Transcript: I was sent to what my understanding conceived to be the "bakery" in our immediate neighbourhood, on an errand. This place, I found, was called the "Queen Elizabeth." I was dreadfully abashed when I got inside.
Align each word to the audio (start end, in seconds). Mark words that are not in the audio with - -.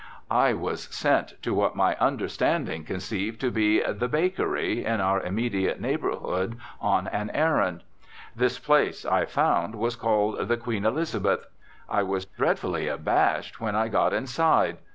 I 0.31 0.53
was 0.53 0.85
sent 0.85 1.39
to 1.43 1.53
what 1.53 1.75
my 1.75 1.95
understanding 1.97 2.83
conceived 2.85 3.39
to 3.41 3.51
be 3.51 3.81
the 3.83 4.07
"bakery" 4.07 4.83
in 4.83 4.99
our 4.99 5.21
immediate 5.21 5.79
neighbourhood, 5.79 6.57
on 6.79 7.07
an 7.09 7.29
errand. 7.35 7.83
This 8.35 8.57
place, 8.57 9.05
I 9.05 9.25
found, 9.25 9.75
was 9.75 9.95
called 9.95 10.47
the 10.47 10.57
"Queen 10.57 10.85
Elizabeth." 10.87 11.45
I 11.87 12.01
was 12.01 12.25
dreadfully 12.25 12.87
abashed 12.87 13.61
when 13.61 13.75
I 13.75 13.89
got 13.89 14.11
inside. 14.11 14.79